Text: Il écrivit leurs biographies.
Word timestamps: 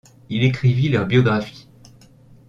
Il 0.29 0.43
écrivit 0.43 0.89
leurs 0.89 1.05
biographies. 1.05 1.67